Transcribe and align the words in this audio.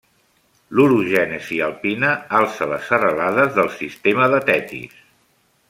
L'orogènesi 0.77 1.59
alpina 1.65 2.09
alçà 2.39 2.69
les 2.73 2.89
serralades 2.93 3.53
del 3.61 3.71
sistema 3.77 4.31
de 4.35 4.41
Tetis. 4.51 4.99